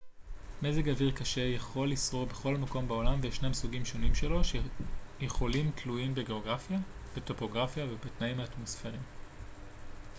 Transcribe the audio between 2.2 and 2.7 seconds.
בכל